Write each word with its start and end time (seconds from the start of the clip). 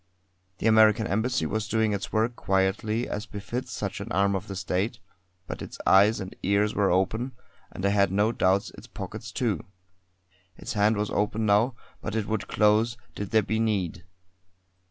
The 0.57 0.65
American 0.65 1.05
Embassy 1.05 1.45
was 1.45 1.67
doing 1.67 1.93
its 1.93 2.11
work 2.11 2.35
quietly 2.35 3.07
as 3.07 3.27
befits 3.27 3.71
such 3.71 3.99
an 4.01 4.11
arm 4.11 4.33
of 4.35 4.47
the 4.47 4.55
State; 4.55 4.97
but 5.45 5.61
its 5.61 5.77
eyes 5.85 6.19
and 6.19 6.35
ears 6.41 6.73
were 6.73 6.89
open, 6.89 7.33
and 7.71 7.85
I 7.85 7.89
had 7.89 8.11
no 8.11 8.31
doubts 8.31 8.71
its 8.71 8.87
pockets, 8.87 9.31
too. 9.31 9.63
Its 10.57 10.73
hand 10.73 10.97
was 10.97 11.11
open 11.11 11.45
now; 11.45 11.75
but 12.01 12.15
it 12.15 12.25
would 12.25 12.47
close, 12.47 12.97
did 13.13 13.29
there 13.29 13.43
be 13.43 13.59
need. 13.59 14.03